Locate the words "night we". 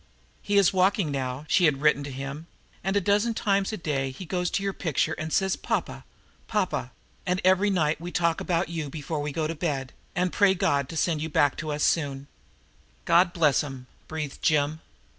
7.69-8.11